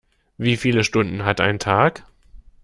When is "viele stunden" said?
0.57-1.25